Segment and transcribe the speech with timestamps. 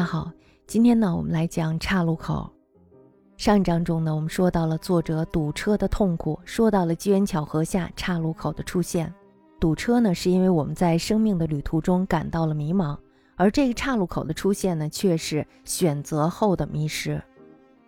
[0.00, 0.32] 家好，
[0.66, 2.50] 今天呢，我们来讲岔路口。
[3.36, 9.12] 上一章中呢，我们说到了作者堵车的痛苦，说到了机缘巧合下岔路口的出现。
[9.60, 12.96] 堵车呢，是因为我们在生命的旅途中感到了迷茫，
[13.36, 17.22] 而这个岔路口的出现呢，却是选择后的迷失。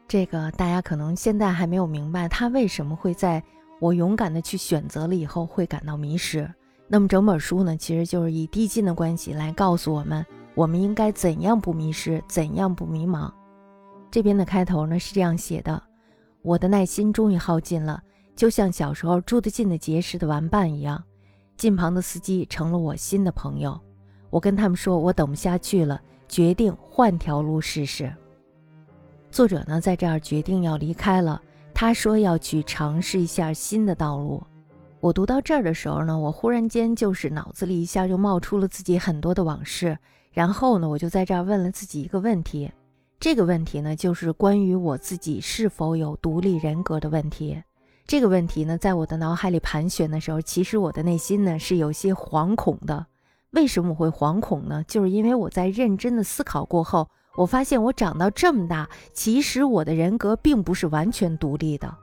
[0.06, 3.42] 这个大家可能现在还没有明白，他为什么会在
[3.80, 6.46] 我勇敢的去选择了以后会感到迷失。
[6.88, 10.22] 那么整本书呢，其实就是以递进的关系来告诉我们。
[10.54, 12.22] 我们应该怎样不迷失？
[12.28, 13.30] 怎样不迷茫？
[14.10, 15.82] 这边的开头呢是这样写的：
[16.42, 18.02] 我的耐心终于耗尽了，
[18.36, 21.02] 就像小时候住得近的结识的玩伴一样。
[21.56, 23.80] 近旁的司机成了我新的朋友。
[24.28, 28.12] 我跟他们说，我等不下去了，决定换条路试试。
[29.30, 31.40] 作者呢在这儿决定要离开了，
[31.72, 34.42] 他说要去尝试一下新的道路。
[35.00, 39.96] 我读到这儿的时候呢，我忽然间就是脑子里一下就冒出了自己很多的往事。
[40.32, 42.70] 然后呢，我就在这儿问了自己一个问题，
[43.20, 47.62] 这个问题呢，就是关于我自己是否有独立人格的问题。
[48.06, 53.06] 这个问题呢，在我的脑海里盘旋的时候，其实我的内心呢是有些惶恐的。
[53.50, 54.82] 为什么我会惶恐呢？
[54.88, 61.94] 就是因为我在认真的思考过后，我发现我长到这么大，其实我的人格并不是完全独立的。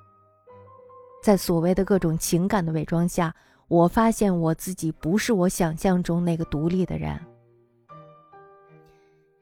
[1.22, 3.36] 在所谓的各种情感的伪装下，
[3.67, 7.20] 我发现我自己不是我想象中那个独立的人。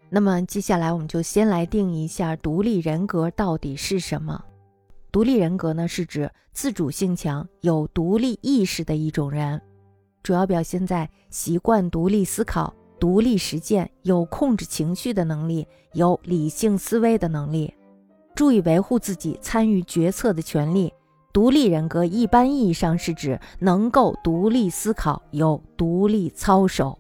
[0.10, 4.42] 那么接下来，我们就先来定一下独立人格到底是什么。
[5.12, 9.62] 独立人格呢，是指自主性强、有独立意识的一种人，
[10.24, 17.74] 主要表现在习惯独立思考、独立实践、有控制情绪的能力、有理性思维的能力，
[18.36, 20.94] 注意维护自己参与决策的权利。
[21.34, 26.98] 独立人格一般意义上是指能够独立思考、有独立操守。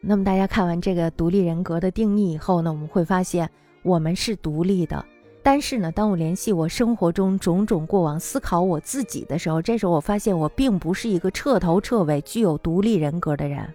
[0.00, 3.48] 那么大家看完这个独立人格的定义以后呢，我们会发现
[3.82, 5.04] 我们是独立的。
[5.42, 13.66] 但是呢，当我联系我生活中种种过往，思考我自己的时候，这时候我发现我并不是一个彻头彻尾具有独立人格的人。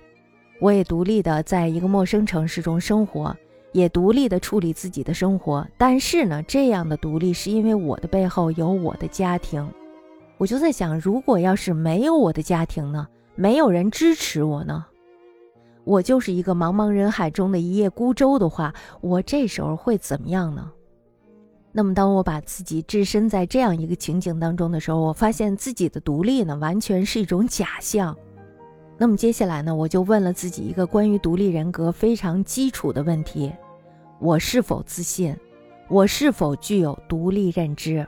[0.59, 3.35] 我也独立的在一个陌生城市中生活，
[3.71, 5.67] 也独立的处理自己的生活。
[5.77, 9.67] 但是呢，这样的独立是因为我的背后有我的家庭。
[10.37, 13.07] 我就在想，如果要是没有我的家庭呢？
[13.35, 14.85] 没有人支持我呢？
[15.85, 20.69] 我就是一个茫茫人海中的一叶孤舟的话，我这时候会怎么样呢？
[21.71, 28.17] 那么，当我把自己置身在这样一个情景当中的时候，我发现自己的独立呢，完全是一种假象。
[28.97, 33.51] 那么接下来呢，我就问了自己一个关于独立人格非常基础的问题：
[34.19, 35.35] 我是否自信？
[35.87, 38.07] 我是否具有独立认知？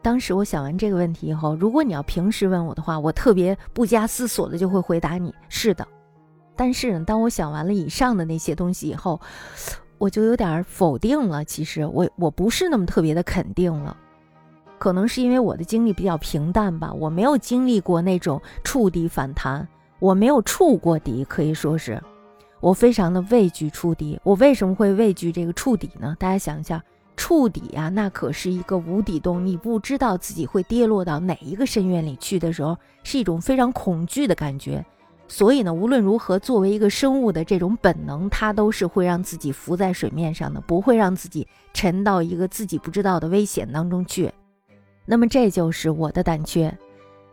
[0.00, 5.86] 当时我想完这个问题以后，如果你要平时问我的话，我特别不加思索的就会回答你：是的。
[6.54, 9.20] 但是呢，当我想完了以上的那些东西以后，
[9.98, 11.44] 我就有点否定了。
[11.44, 13.96] 其实我我不是那么特别的肯定了，
[14.78, 16.92] 可能是因为我的经历比较平淡吧。
[16.92, 19.66] 我没有经历过那种触底反弹，
[19.98, 22.02] 我没有触过底，可以说是
[22.60, 24.20] 我非常的畏惧触底。
[24.22, 26.14] 我为什么会畏惧这个触底呢？
[26.18, 26.82] 大家想一下，
[27.16, 34.84] 触底呀，那可是一个无底洞，你不知道自己会跌落到哪一个深渊里去的时候，是一种非常恐惧的感觉。
[35.32, 44.30] 所以呢，无论如何，作为一个生物的这种本能，它都是会让自己浮在水面上的，不会让自己沉到一个自己不知道的危险当中去。
[45.06, 46.76] 那么，这就是我的胆怯。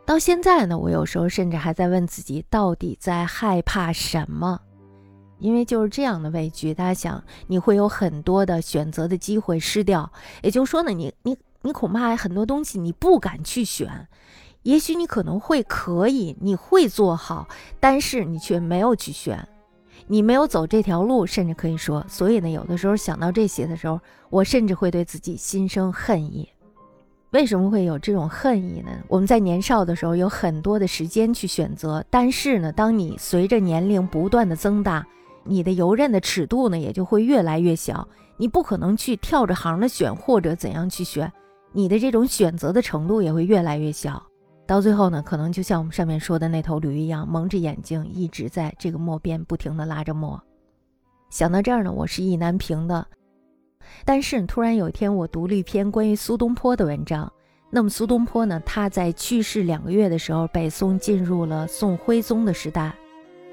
[0.06, 4.58] 到现在呢，我有时候甚至还在问自己，到底在害怕什么？
[5.38, 10.10] 因为就是这样的畏惧，大家想，你会有很多的选择的机会失掉。
[10.40, 14.08] 也就是说呢，你你你恐怕很多东西你不敢去选。
[14.62, 17.48] 也许你可能会可以，你会做好，
[17.78, 19.48] 但是你却没有去选，
[20.06, 23.98] 你没有走这条路，甚至可以说，所以呢，有的时候想到这些的时候，
[24.28, 26.48] 我甚至会对自己心生恨意。
[27.30, 28.90] 为什么会有这种恨意呢？
[29.08, 35.06] 我们在年少的时候有很多的时间去选择，但是呢，当你随着年龄不断的增大，
[35.44, 41.32] 你的游刃的尺度呢也就会越来越小，你不可能去跳着行的选或者怎样去选，
[41.72, 44.22] 你的这种选择的程度也会越来越小。
[44.70, 50.40] 到最后呢，可能就像我们上面说的那头驴一样，蒙着眼睛一直在这个磨边不停地拉着磨。
[51.28, 53.04] 想到这儿呢，我是意难平的。
[54.04, 57.32] 但是突然有一天，我读了一篇关于苏东坡的文章。
[57.68, 62.94] 那么苏东坡呢，他在去世两个月的时候，北宋进入了宋徽宗的时代。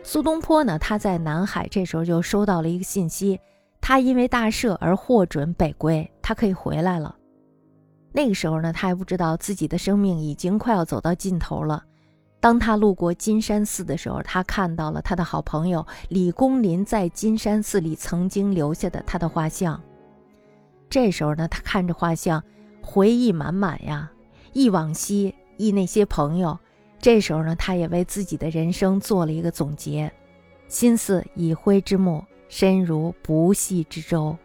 [0.04, 3.40] 苏东坡呢，他在南海这时候就收到了一个信息，
[3.81, 7.16] 他因为大赦而获准北归，他可以回来了。
[8.18, 11.84] 那个时候呢，他还不知道自己的生命已经快要走到尽头了。
[12.40, 19.80] 当他路过金山寺的时候，他看到了他的好朋友李公麟在金山寺里曾经留下的他的画像。
[20.90, 22.44] 这时候呢，他看着画像，
[22.81, 24.10] 回忆满满呀，
[24.52, 26.58] 忆往昔，忆那些朋友。
[26.98, 30.12] 这时候呢，他也为自己的人生做了一个总结：
[30.68, 34.36] 心似已灰之木，身如不系之舟。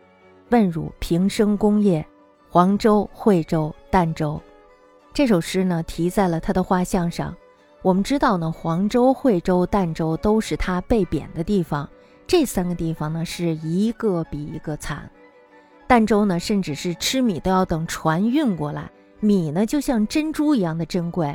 [0.51, 2.07] 问汝平生功业，
[2.55, 4.39] 黄州、惠州、儋州。
[5.15, 7.35] 这首诗呢，题在了他的画像上。
[7.81, 11.89] 我们知道呢，黄州、惠州、儋州都是他被贬的地方。
[12.27, 15.11] 这三个地方呢，是一个比一个惨。
[15.89, 18.91] 儋州呢，甚至是吃米都要等船运过来，
[19.21, 21.35] 米呢就像珍珠一样的珍贵。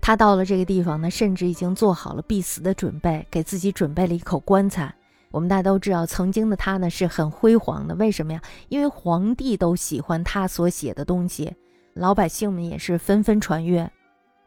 [0.00, 4.94] 他到了这个地方呢，甚至已经做好了必死的准备，给自己准备了一口棺材。
[5.30, 7.94] 我们大家都知道，曾经的他呢是很辉煌的。
[7.96, 8.40] 为什么呀？
[8.68, 11.54] 因为皇帝都喜欢他所写的东西，
[11.94, 13.90] 老百姓们也是纷纷传阅。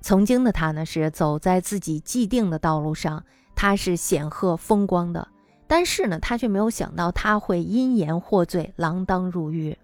[0.02, 3.24] 曾经的他呢，是走在自己既定的道路上，
[3.56, 5.28] 他是显赫风光的。
[5.68, 9.78] 但是呢，他却没有想到他会因言获罪，锒铛入狱。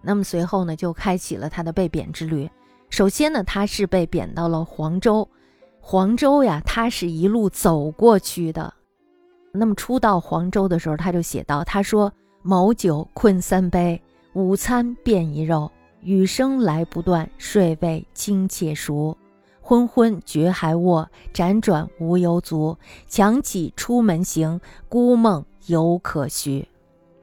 [0.00, 2.48] 那么随后呢，就开启了他的被贬之旅。
[2.90, 5.28] 首先呢，他是被贬到了黄州。
[5.80, 8.74] 黄州呀，他是一路走过去的。
[9.52, 12.12] 那么初到黄州的时候，他就写道：“他说
[12.42, 14.00] 某酒困三杯，
[14.34, 15.70] 午餐便一肉，
[16.02, 19.16] 雨声来不断，睡未惊且熟。”
[19.60, 22.76] 昏昏觉还卧，辗转无由足。
[23.06, 24.58] 强起出门行，
[24.88, 26.66] 孤梦犹可续。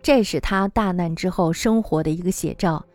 [0.03, 2.85] 这是他大难之后生活的一个写照。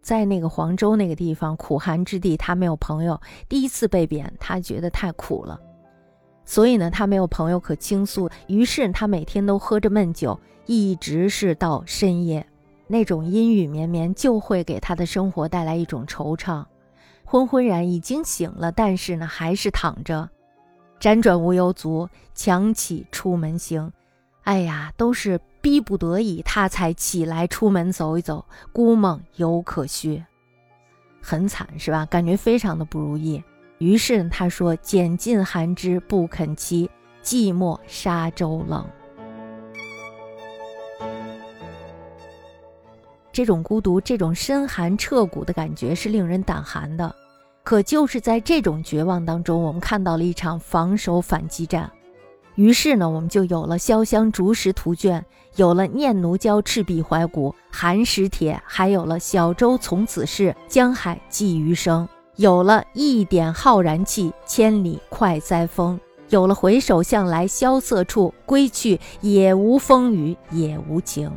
[0.00, 3.20] 在那个黄州那个地方，苦寒之地，他没有朋友。
[3.50, 5.60] 第一次被贬，他觉得太苦了，
[6.46, 8.30] 所以呢，他没有朋友可倾诉。
[8.46, 12.46] 于是他每天都喝着闷酒，一直是到深夜。
[12.86, 16.64] 那种阴雨绵绵，就会给他的生活带来一种惆怅。
[17.24, 20.30] 昏昏然已经醒了，但是呢，还是躺着，
[21.00, 23.92] 辗转无由足，强起出门行。
[24.44, 28.44] 哎呀，都是逼不得已，他才起来出门走一走。
[28.72, 30.22] 孤梦犹可续，
[31.20, 32.06] 很惨是吧？
[32.06, 33.42] 感觉非常的不如意。
[33.78, 36.88] 于是他说：“拣尽寒枝不肯栖，
[37.22, 38.84] 寂寞沙洲冷。”
[43.30, 47.14] 这种孤独，这种深寒彻骨的感觉是令人胆寒的。
[47.62, 51.90] 可就是在这种绝望当中，我们看到了一场防守反击战。
[52.54, 55.22] 于是呢，我们就有了潇湘竹石图卷，
[55.56, 65.98] 有了念奴娇赤壁怀古寒食帖，还有了小舟从此逝，江海寄余生，有了一点浩然气，千里快哉风，
[66.28, 71.32] 有了回首向来萧瑟处，归去也无风雨也无晴。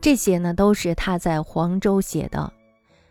[0.00, 2.52] 这些呢，都是他在黄州写的。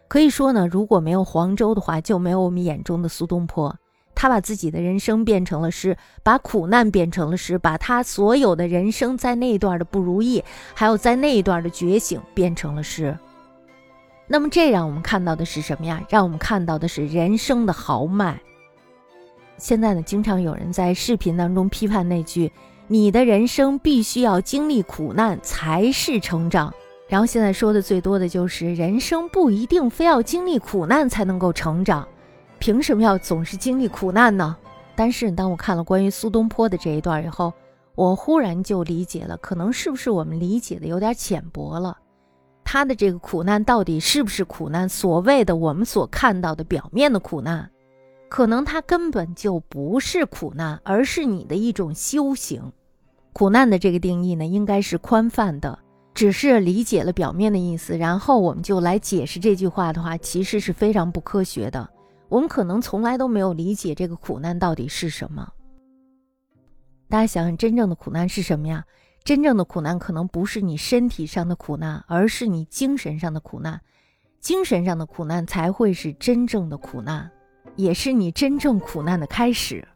[0.10, 3.74] 可以说呢，如果没有黄州的话，就没有我们眼中的苏东坡。
[4.14, 10.44] 他把自己的人生变成了诗，把苦难变成了诗，把他所有的人生在那一段的不如意，
[10.76, 13.18] 还有在那一段的觉醒变成了诗。
[14.32, 16.02] 那么，这让我们看到的是什么呀？
[16.08, 18.42] 让我们看到的是人生的豪迈。
[19.58, 22.50] 现在呢，经常有人在视频当中批判那句。
[22.88, 26.74] 你的人生必须要经历苦难才是成长，
[27.10, 32.08] 然后现在说的最多的就是人生不一定非要经历苦难才能够成长，
[32.58, 34.56] 凭什么要总是经历苦难呢？
[34.96, 37.54] 但是当我看了关于苏东坡的这一段以后，
[37.96, 41.98] 我忽然就理解了，可能是不是我们理解的有点浅薄了？
[42.72, 44.88] 他的这个苦难到底是不是苦难？
[44.88, 47.70] 所谓的我们所看到的表面的苦难，
[48.30, 52.72] 可能它根本就不是苦难，而是你的一种修行。
[53.34, 55.78] 苦难的这个定义呢，应该是宽泛的。
[56.14, 61.90] 只是理解了表面的意思，然后我们就来解释这句话的话，其实是非常不科学的。
[62.30, 65.46] 我们可能从来都没有理解这个苦难到底是什么。
[67.10, 68.86] 大家想想，真正的苦难是什么呀？
[69.24, 73.80] 真正的苦难可能不是你身体上的苦难，而是你精神上的苦难。
[74.40, 77.30] 精神上的苦难才会是真正的苦难，
[77.76, 79.88] 也是你真正苦难的开始。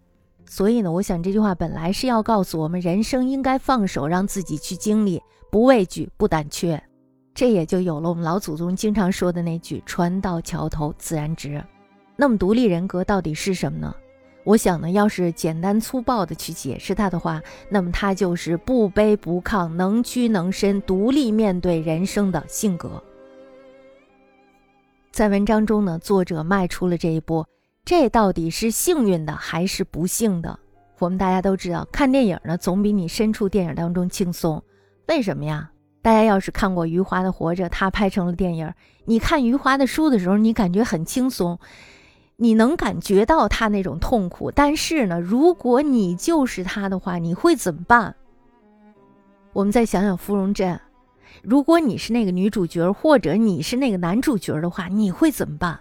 [0.46, 6.80] 所以呢，我想这句话本来是要告诉我们，人生应该放手，让自己去经历，不畏惧，不胆怯。
[7.34, 11.62] 这也就有了我们老祖宗经常说的那句“船到桥头自然直”。
[12.16, 13.94] 那么，独立人格到底是什么呢？
[14.46, 23.04] 我想呢，要是简单粗暴的去解释它的话，那么它就是不卑不亢、能屈能伸、独立面对人生的性格。
[25.12, 27.44] 在文章中呢，作者迈出了这一步。
[27.84, 30.60] 这到底是幸运的还是不幸的？
[31.00, 34.64] 我们大家都知道，看电影呢总比你身处电影当中轻松。
[35.08, 35.72] 为什么呀？
[36.04, 38.72] 大家要是看过余华的《活着》，他拍成了电影，
[39.06, 41.60] 你看余华的书的时候，你感觉很轻松。
[42.38, 48.14] 你能感觉到他那种痛苦，但是呢，如果你就是他的话，你会怎么办？
[49.54, 50.78] 我们再想想芙蓉镇，
[51.42, 55.80] 如果你是那个女主角，或者你是那个男主角的话，你会怎么办？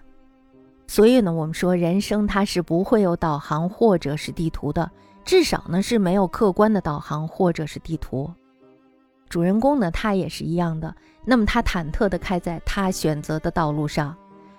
[0.87, 4.89] 所以呢，我们说人生它是不会有导航或者是地图的，
[5.25, 8.31] 至少呢是没有客观的导航或者是地图。
[9.29, 10.95] 主人公呢，他也是一样的。
[11.25, 14.15] 那么他忐忑地开在他选择的道路上，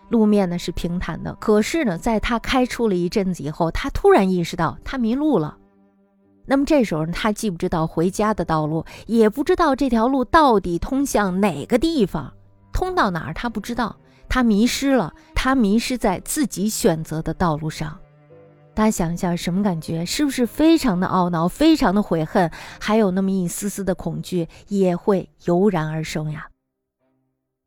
[0.10, 1.34] 路面呢是平坦的。
[1.36, 5.58] 可是呢，在他开出了一阵子以后，他突然意识到他迷路了。
[6.46, 12.32] 那么这时候呢，他既不知道回家的道路，也不知道这条路到底通向哪个地方，
[12.72, 13.96] 通到哪儿他不知道。
[14.28, 17.98] 他迷失了，他迷失在自己选择的道路上。
[18.74, 20.06] 大家想一下，什么感觉？
[20.06, 26.48] 是不是非常的懊恼，非常的悔恨，还有那么一丝丝的恐惧也会油然而生呀？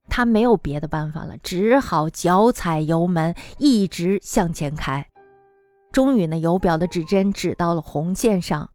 [0.09, 5.07] 他没有别的办法了，只好脚踩油门，一直向前开。
[5.93, 8.69] 终于呢，油表的指针指到了红线上，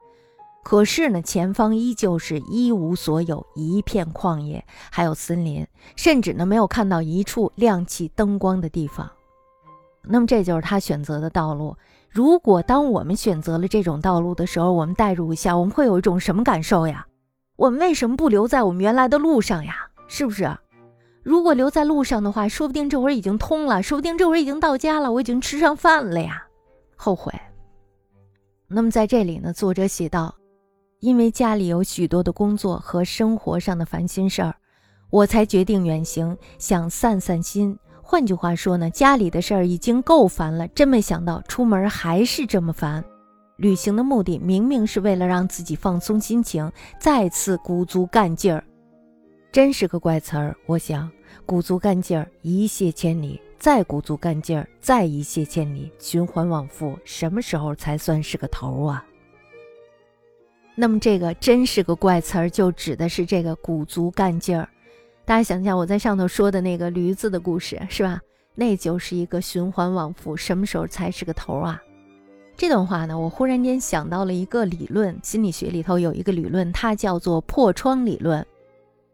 [0.64, 9.10] 可是呢，前方依旧是一无所有，一片旷野，还有森林，甚至呢，没有看到一处亮起灯光的地方。
[10.02, 11.78] 那么，这就是他选择的道路。
[12.10, 17.08] 如果当我们选择了这种道路的时候，我们代入一下，我们会有一种什么感受呀？
[17.56, 19.76] 我们为什么不留在我们原来的路上呀？
[20.08, 20.58] 是不是？
[21.24, 26.46] 如果留在路上的话，说不定这会儿已经通了，说不定这会儿已经到家了，我已经吃上饭了呀。
[26.96, 27.34] 后悔。
[28.68, 30.36] 那么在这里呢，作者写道：
[31.00, 34.54] 因为家里有许多的工作和生活上的烦心事儿，
[35.10, 37.78] 我才决定远行，想散散心。
[38.02, 43.04] 换句话说呢，家里的事儿已经够烦了，真没想到出门还是这么烦。
[43.58, 48.64] 旅行的目的明明是为了让自己放松心情，再次鼓足干劲儿，
[49.54, 50.58] 真是个怪词儿。
[50.66, 51.08] 我想，
[51.46, 59.06] 鼓足干劲儿，一泻千里，再鼓足干劲儿，再一泻千里，循环往复，什么时候才算是个头啊？
[60.74, 64.68] 那么这个真是个怪词儿，就指的是这个鼓足干劲儿。
[65.24, 68.20] 大家想想，我在上头说的那个驴子的故事，是吧？
[68.56, 71.80] 那就是一个循环往复，什么时候才是个头啊？
[72.58, 78.44] 这段话呢，我忽然间想到了一个理论，心理学里头有一个理论，它叫做破窗理论。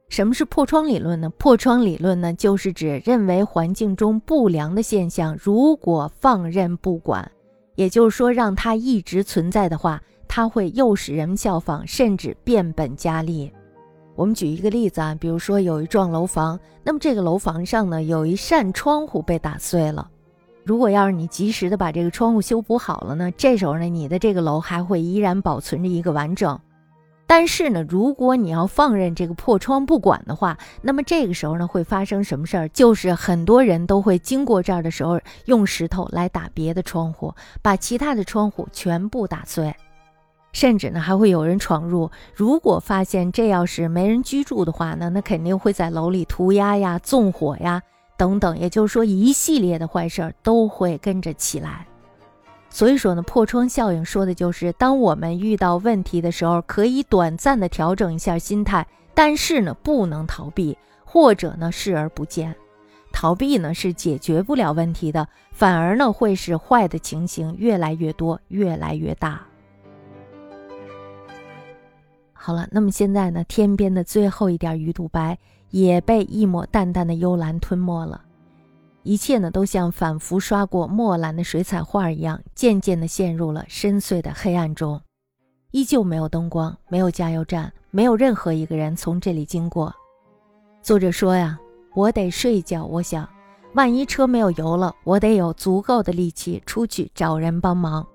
[0.10, 1.30] 什么是破窗理论呢？
[1.38, 7.32] 破窗理论呢，就是指认为环境中不良的现象，如果放任不管，
[7.76, 13.52] 也就是说让它一直存在的话，它会诱使人们效仿，甚至变本加厉。
[14.16, 20.10] 我们举一个例子啊，比如说有一幢楼房，那么这个楼房上呢有一扇窗户被打碎了。
[20.66, 26.60] 如果要是你及时的把这个窗户修补好了呢，这时候呢你的这个楼还会依然保存着一个完整。
[27.32, 32.68] 但是呢，如果你要放任这个破窗不管的话，那么这个时候呢会发生什么事儿？
[32.70, 37.32] 就是很多人都会经过这儿的时候用石头来打别的窗户，
[37.62, 39.72] 把其他的窗户全部打碎。
[40.54, 42.10] 甚至呢，还会有人闯入。
[42.34, 47.80] 如果发现这要是没人居住的话呢，那肯定会在楼里涂鸦呀、纵火呀
[48.18, 48.58] 等等。
[48.58, 51.86] 也就是说，一系列的坏事儿都会跟着起来。
[52.70, 62.56] 所以说呢，破窗效应说的就是，当我们遇到问题的时候，可以短暂的调整一下心态，但是呢，不能逃避，或者呢，视而不见。
[63.12, 69.42] 逃避呢，是解决不了问题的，反而呢，会使坏的情形越来越多，越来越大。
[72.34, 73.44] 好了，那么现在呢？
[73.46, 75.38] 天边的最后一点鱼肚白
[75.72, 78.22] 也被一抹淡淡的幽蓝吞没了，
[79.04, 85.02] 一切呢都像反复刷过墨蓝的水彩画一样，渐渐地陷入了深邃的黑暗中。
[85.72, 89.94] 依旧没有灯光，没有加油站，没有任何一个人从这里经过。
[90.82, 91.60] 作者说呀
[91.94, 92.86] ：“我得睡觉。
[92.86, 93.28] 我想，
[93.74, 98.06] 万一车没有油了，我得有足够的力气出去找人帮忙。”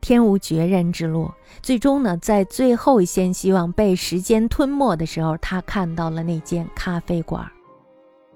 [0.00, 1.28] 天无绝人之路，
[1.62, 7.50] 最终呢，在最后一线希望被时间吞没的时候，他看到了那间咖啡馆。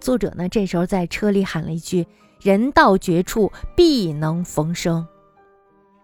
[0.00, 2.06] 作者呢，这时候在车里喊了一句
[2.40, 5.06] ：“人到绝处，必能逢生。”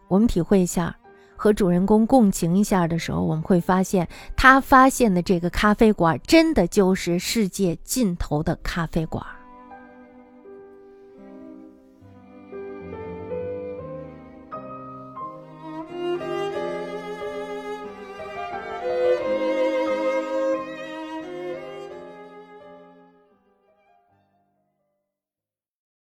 [0.09, 0.97] 我们体会一下，
[1.35, 9.25] 和主人公共情一下的时候，我们会发现，他发现的这个咖啡馆，真的就是世界尽头的咖啡馆。